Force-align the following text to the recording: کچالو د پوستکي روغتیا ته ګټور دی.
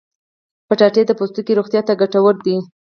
کچالو 0.69 1.01
د 1.07 1.11
پوستکي 1.19 1.53
روغتیا 1.59 1.81
ته 1.87 1.93
ګټور 2.01 2.35
دی. 2.45 2.57